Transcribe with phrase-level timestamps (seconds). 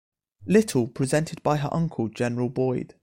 [0.47, 2.95] Little presented by her uncle General Boyd.